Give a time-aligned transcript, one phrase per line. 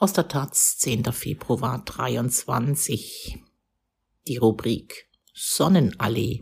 [0.00, 1.06] Aus der Taz, 10.
[1.06, 3.36] Februar 23.
[4.28, 6.38] Die Rubrik Sonnenallee.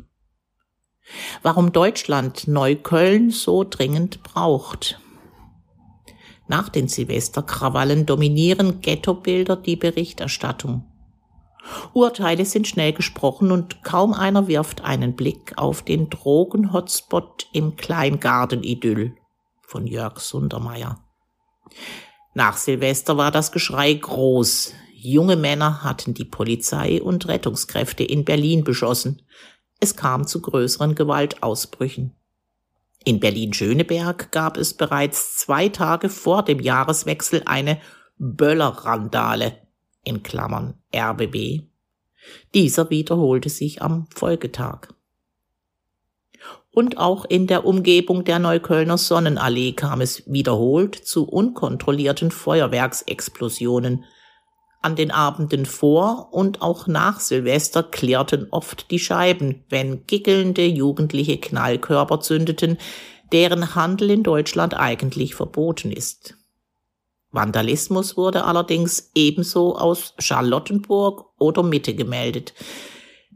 [1.41, 5.01] Warum Deutschland Neukölln so dringend braucht.
[6.49, 10.85] Nach den Silvesterkrawallen dominieren Ghettobilder die Berichterstattung.
[11.95, 19.17] Urteile sind schnell gesprochen und kaum einer wirft einen Blick auf den Drogenhotspot im Kleingarten-Idyll
[19.63, 21.03] von Jörg Sundermeier.
[22.37, 24.75] Nach Silvester war das Geschrei groß.
[24.93, 29.23] Junge Männer hatten die Polizei und Rettungskräfte in Berlin beschossen.
[29.81, 32.15] Es kam zu größeren Gewaltausbrüchen.
[33.07, 37.81] In Berlin-Schöneberg gab es bereits zwei Tage vor dem Jahreswechsel eine
[38.19, 39.57] Böllerrandale
[40.05, 41.63] in Klammern RBB.
[42.55, 44.89] Dieser wiederholte sich am Folgetag
[46.77, 54.05] und auch in der Umgebung der Neuköllner Sonnenallee kam es wiederholt zu unkontrollierten Feuerwerksexplosionen.
[54.83, 61.39] An den Abenden vor und auch nach Silvester klirrten oft die Scheiben, wenn gickelnde jugendliche
[61.39, 62.77] Knallkörper zündeten,
[63.33, 66.37] deren Handel in Deutschland eigentlich verboten ist.
[67.31, 72.53] Vandalismus wurde allerdings ebenso aus Charlottenburg oder Mitte gemeldet.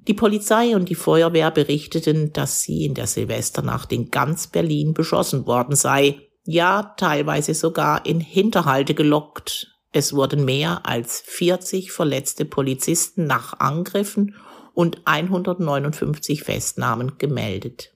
[0.06, 5.46] Die Polizei und die Feuerwehr berichteten, dass sie in der Silvesternacht in ganz Berlin beschossen
[5.46, 9.68] worden sei, ja teilweise sogar in Hinterhalte gelockt.
[9.92, 14.36] Es wurden mehr als 40 verletzte Polizisten nach Angriffen
[14.72, 17.92] und 159 Festnahmen gemeldet.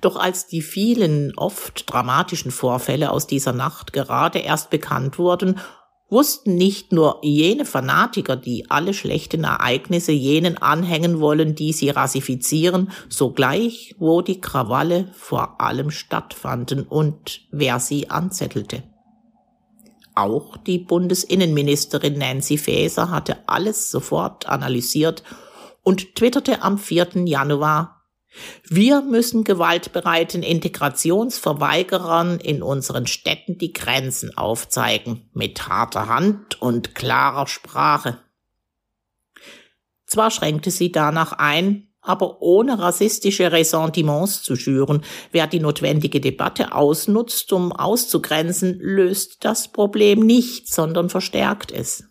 [0.00, 5.60] Doch als die vielen oft dramatischen Vorfälle aus dieser Nacht gerade erst bekannt wurden
[6.08, 12.90] wussten nicht nur jene Fanatiker, die alle schlechten Ereignisse jenen anhängen wollen, die sie rassifizieren,
[13.08, 18.84] sogleich, wo die Krawalle vor allem stattfanden und wer sie anzettelte.
[20.14, 25.22] Auch die Bundesinnenministerin Nancy Faeser hatte alles sofort analysiert
[25.82, 27.26] und twitterte am 4.
[27.26, 27.95] Januar
[28.68, 37.46] wir müssen gewaltbereiten Integrationsverweigerern in unseren Städten die Grenzen aufzeigen, mit harter Hand und klarer
[37.46, 38.18] Sprache.
[40.06, 45.02] Zwar schränkte sie danach ein, aber ohne rassistische Ressentiments zu schüren.
[45.32, 52.04] Wer die notwendige Debatte ausnutzt, um auszugrenzen, löst das Problem nicht, sondern verstärkt es.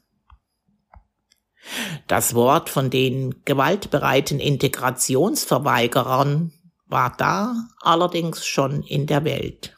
[2.07, 6.51] Das Wort von den gewaltbereiten Integrationsverweigerern
[6.87, 9.75] war da allerdings schon in der Welt.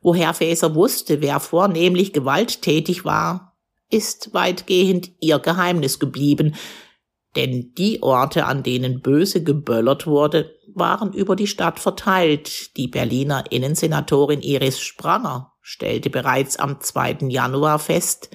[0.00, 3.56] Woher Faeser wusste, wer vornehmlich gewalttätig war,
[3.90, 6.56] ist weitgehend ihr Geheimnis geblieben,
[7.36, 12.76] denn die Orte, an denen böse geböllert wurde, waren über die Stadt verteilt.
[12.76, 17.28] Die Berliner Innensenatorin Iris Spranger stellte bereits am 2.
[17.28, 18.30] Januar fest,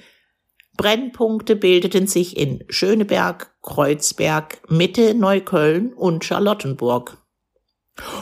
[0.76, 7.18] Brennpunkte bildeten sich in Schöneberg, Kreuzberg, Mitte, Neukölln und Charlottenburg.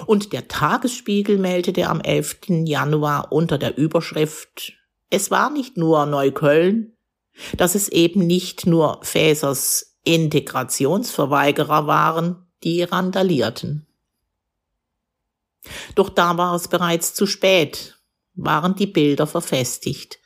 [0.07, 2.65] Und der Tagesspiegel meldete am 11.
[2.65, 4.75] Januar unter der Überschrift
[5.09, 6.97] Es war nicht nur Neukölln,
[7.57, 13.87] dass es eben nicht nur Fäsers Integrationsverweigerer waren, die randalierten.
[15.95, 17.99] Doch da war es bereits zu spät,
[18.35, 20.19] waren die Bilder verfestigt.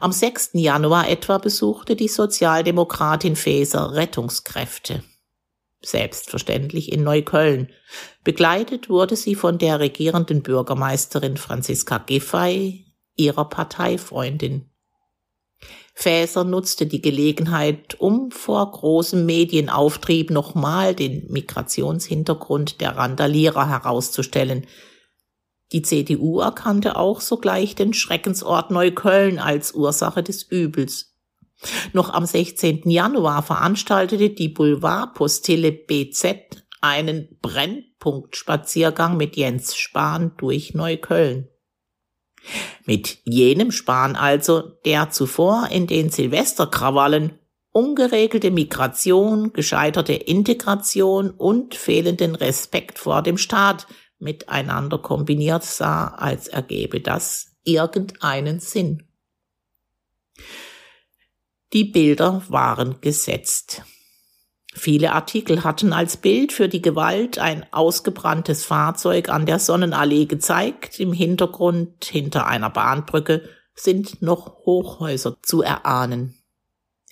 [0.00, 0.50] Am 6.
[0.54, 5.02] Januar etwa besuchte die Sozialdemokratin Faeser Rettungskräfte.
[5.82, 7.70] Selbstverständlich in Neukölln.
[8.24, 14.70] Begleitet wurde sie von der regierenden Bürgermeisterin Franziska Giffey, ihrer Parteifreundin.
[15.94, 24.66] Faeser nutzte die Gelegenheit, um vor großem Medienauftrieb nochmal den Migrationshintergrund der Randalierer herauszustellen–
[25.72, 31.14] die CDU erkannte auch sogleich den Schreckensort Neukölln als Ursache des Übels.
[31.92, 32.88] Noch am 16.
[32.88, 41.48] Januar veranstaltete die Boulevardpostille BZ einen Brennpunktspaziergang mit Jens Spahn durch Neukölln.
[42.84, 47.38] Mit jenem Spahn also, der zuvor in den Silvesterkrawallen
[47.72, 53.86] ungeregelte Migration, gescheiterte Integration und fehlenden Respekt vor dem Staat
[54.18, 59.02] miteinander kombiniert sah, als ergebe das irgendeinen Sinn.
[61.72, 63.82] Die Bilder waren gesetzt.
[64.72, 71.00] Viele Artikel hatten als Bild für die Gewalt ein ausgebranntes Fahrzeug an der Sonnenallee gezeigt.
[71.00, 76.34] Im Hintergrund, hinter einer Bahnbrücke, sind noch Hochhäuser zu erahnen.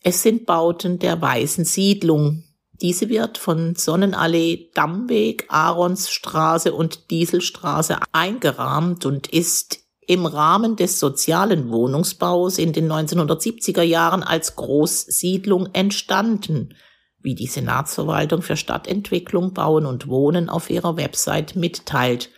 [0.02, 2.44] Es sind Bauten der weißen Siedlung,
[2.80, 11.70] diese wird von Sonnenallee, Dammweg, Aronsstraße und Dieselstraße eingerahmt und ist im Rahmen des sozialen
[11.70, 16.74] Wohnungsbaus in den 1970er Jahren als Großsiedlung entstanden,
[17.20, 22.30] wie die Senatsverwaltung für Stadtentwicklung, Bauen und Wohnen auf ihrer Website mitteilt.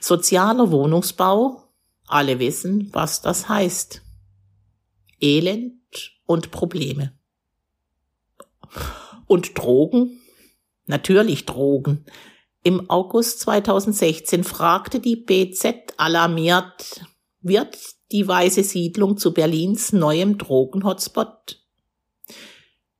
[0.00, 1.62] Sozialer Wohnungsbau,
[2.08, 4.02] alle wissen, was das heißt.
[5.20, 7.12] Elend und Probleme.
[9.26, 10.20] Und Drogen?
[10.86, 12.04] Natürlich Drogen.
[12.62, 17.00] Im August 2016 fragte die BZ alarmiert,
[17.40, 17.76] wird
[18.12, 21.60] die Weiße Siedlung zu Berlins neuem Drogenhotspot?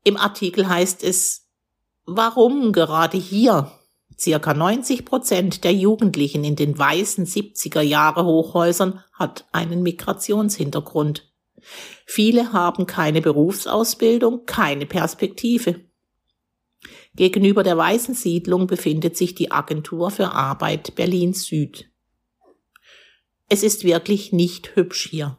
[0.04, 1.48] Im Artikel heißt es,
[2.04, 3.72] warum gerade hier?
[4.18, 11.30] Circa 90 Prozent der Jugendlichen in den weißen 70er Jahre Hochhäusern hat einen Migrationshintergrund.
[12.06, 15.85] Viele haben keine Berufsausbildung, keine Perspektive.
[17.14, 21.90] Gegenüber der Weißen Siedlung befindet sich die Agentur für Arbeit Berlin Süd.
[23.48, 25.36] Es ist wirklich nicht hübsch hier.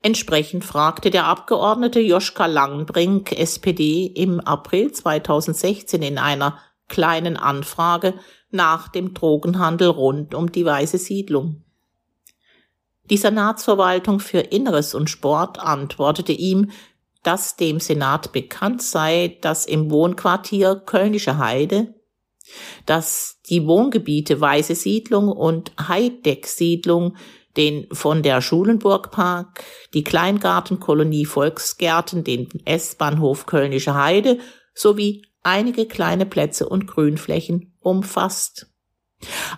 [0.00, 8.14] Entsprechend fragte der Abgeordnete Joschka Langenbrink, SPD, im April 2016 in einer kleinen Anfrage
[8.50, 11.64] nach dem Drogenhandel rund um die Weiße Siedlung.
[13.10, 16.70] Die Senatsverwaltung für Inneres und Sport antwortete ihm,
[17.22, 21.94] dass dem Senat bekannt sei, dass im Wohnquartier Kölnische Heide,
[22.86, 27.16] dass die Wohngebiete Weiße Siedlung und Heideck-Siedlung
[27.56, 34.38] den von der Schulenburgpark, die Kleingartenkolonie Volksgärten, den S-Bahnhof Kölnische Heide
[34.74, 38.70] sowie einige kleine Plätze und Grünflächen umfasst.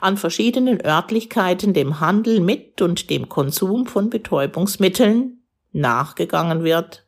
[0.00, 7.06] An verschiedenen Örtlichkeiten dem Handel mit und dem Konsum von Betäubungsmitteln nachgegangen wird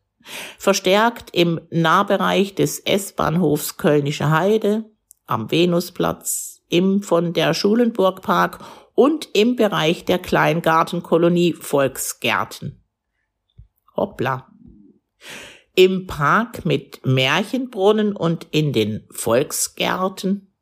[0.58, 4.84] Verstärkt im Nahbereich des S-Bahnhofs Kölnische Heide,
[5.26, 8.58] am Venusplatz, im von der Schulenburgpark
[8.94, 12.82] und im Bereich der Kleingartenkolonie Volksgärten.
[13.96, 14.48] Hoppla.
[15.74, 20.52] Im Park mit Märchenbrunnen und in den Volksgärten.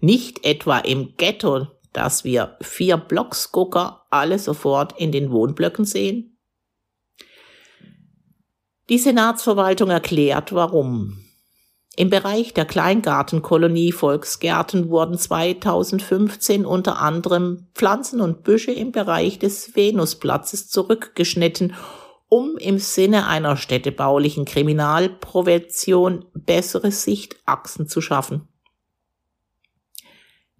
[0.00, 6.31] Nicht etwa im Ghetto, dass wir vier Blocksgucker alle sofort in den Wohnblöcken sehen?
[8.92, 11.16] Die Senatsverwaltung erklärt, warum.
[11.96, 19.74] Im Bereich der Kleingartenkolonie Volksgärten wurden 2015 unter anderem Pflanzen und Büsche im Bereich des
[19.74, 21.74] Venusplatzes zurückgeschnitten,
[22.28, 28.46] um im Sinne einer städtebaulichen Kriminalprävention bessere Sichtachsen zu schaffen.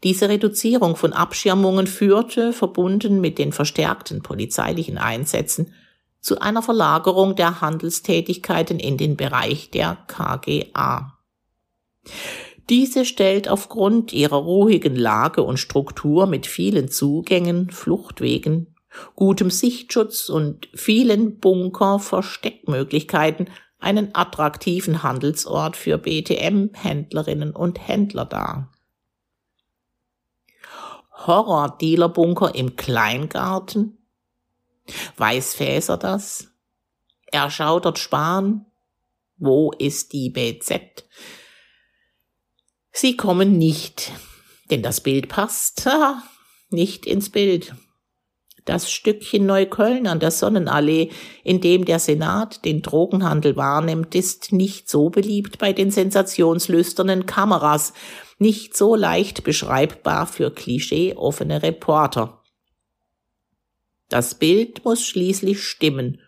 [0.05, 5.75] Diese Reduzierung von Abschirmungen führte, verbunden mit den verstärkten polizeilichen Einsätzen,
[6.23, 11.19] zu einer Verlagerung der Handelstätigkeiten in den Bereich der KGA.
[12.71, 18.77] Diese stellt aufgrund ihrer ruhigen Lage und Struktur mit vielen Zugängen, Fluchtwegen,
[19.17, 28.71] gutem Sichtschutz und vielen Bunker-Versteckmöglichkeiten einen attraktiven Handelsort für BTM-Händlerinnen und Händler dar.
[31.27, 34.02] Horror-Dealer-Bunker im Kleingarten
[35.17, 36.49] Weiß Fäser das?
[37.27, 38.67] Er schaudert Spahn.
[39.39, 41.05] Wo ist die BZ?
[42.93, 44.13] Sie kommen nicht,
[44.71, 45.89] denn das Bild passt
[46.71, 47.75] nicht ins Bild.
[48.65, 51.11] Das Stückchen Neukölln an der Sonnenallee,
[51.43, 57.93] in dem der Senat den Drogenhandel wahrnimmt, ist nicht so beliebt bei den sensationslüsternen Kameras,
[58.39, 62.42] nicht so leicht beschreibbar für klischeeoffene Reporter.
[64.13, 66.21] Das Bild muss schließlich stimmen,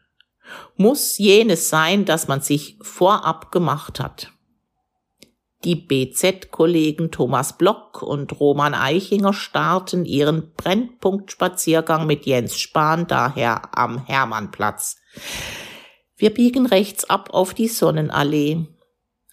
[0.79, 4.33] muss jenes sein, das man sich vorab gemacht hat.
[5.65, 14.03] Die BZ-Kollegen Thomas Block und Roman Eichinger starten ihren Brennpunktspaziergang mit Jens Spahn daher am
[14.07, 14.97] Hermannplatz.
[16.17, 18.65] Wir biegen rechts ab auf die Sonnenallee.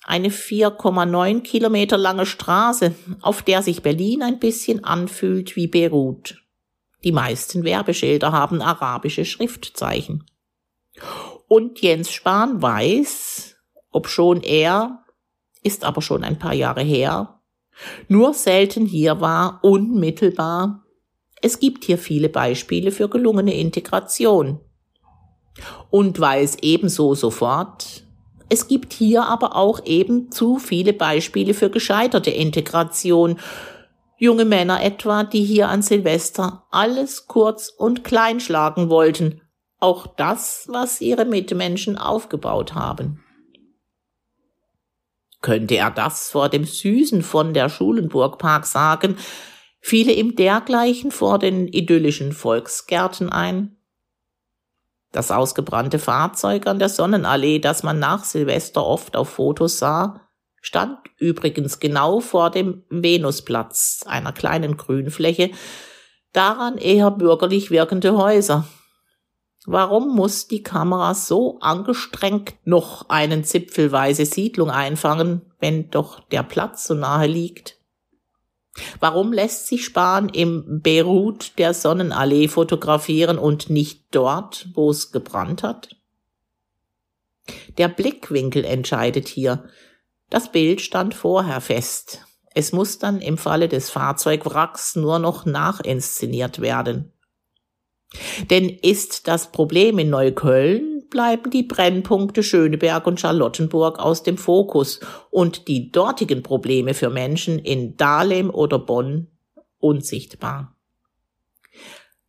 [0.03, 6.41] Eine 4,9 Kilometer lange Straße, auf der sich Berlin ein bisschen anfühlt wie Beirut.
[7.03, 10.25] Die meisten Werbeschilder haben arabische Schriftzeichen.
[11.47, 13.55] Und Jens Spahn weiß,
[13.91, 15.03] ob schon er,
[15.63, 17.41] ist aber schon ein paar Jahre her,
[18.07, 20.83] nur selten hier war, unmittelbar.
[21.41, 24.59] Es gibt hier viele Beispiele für gelungene Integration.
[25.89, 28.03] Und weiß ebenso sofort,
[28.49, 33.39] es gibt hier aber auch eben zu viele Beispiele für gescheiterte Integration,
[34.21, 39.41] junge Männer etwa, die hier an Silvester alles kurz und klein schlagen wollten,
[39.79, 43.23] auch das, was ihre Mitmenschen aufgebaut haben.
[45.41, 49.17] Könnte er das vor dem Süßen von der Schulenburgpark sagen,
[49.79, 53.75] Fiele ihm dergleichen vor den idyllischen Volksgärten ein?
[55.11, 60.30] Das ausgebrannte Fahrzeug an der Sonnenallee, das man nach Silvester oft auf Fotos sah,
[60.61, 65.51] stand übrigens genau vor dem Venusplatz, einer kleinen Grünfläche,
[66.31, 68.65] daran eher bürgerlich wirkende Häuser.
[69.65, 76.87] Warum muss die Kamera so angestrengt noch einen zipfelweise Siedlung einfangen, wenn doch der Platz
[76.87, 77.77] so nahe liegt?
[78.99, 85.61] Warum lässt sich Spahn im Beirut der Sonnenallee fotografieren und nicht dort, wo es gebrannt
[85.61, 85.95] hat?
[87.77, 89.65] Der Blickwinkel entscheidet hier.
[90.31, 92.25] Das Bild stand vorher fest.
[92.55, 97.11] Es muss dann im Falle des Fahrzeugwracks nur noch nachinszeniert werden.
[98.49, 105.01] Denn ist das Problem in Neukölln, bleiben die Brennpunkte Schöneberg und Charlottenburg aus dem Fokus
[105.31, 109.27] und die dortigen Probleme für Menschen in Dahlem oder Bonn
[109.79, 110.77] unsichtbar.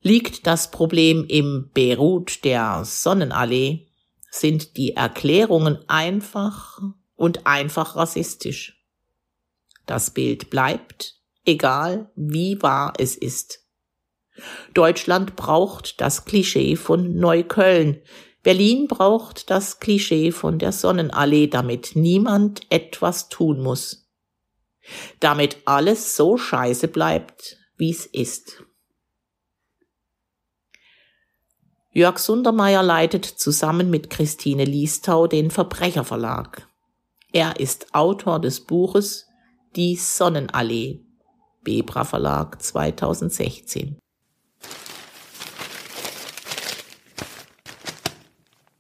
[0.00, 3.86] Liegt das Problem im Beirut der Sonnenallee,
[4.28, 6.80] sind die Erklärungen einfach
[7.16, 8.82] und einfach rassistisch.
[9.86, 13.60] Das Bild bleibt, egal wie wahr es ist.
[14.74, 18.00] Deutschland braucht das Klischee von Neukölln.
[18.42, 24.08] Berlin braucht das Klischee von der Sonnenallee, damit niemand etwas tun muss.
[25.20, 28.64] Damit alles so scheiße bleibt, wie es ist.
[31.92, 36.66] Jörg Sundermeier leitet zusammen mit Christine Liestau den Verbrecherverlag.
[37.34, 39.26] Er ist Autor des Buches
[39.74, 41.00] Die Sonnenallee,
[41.62, 43.98] Bebra Verlag 2016.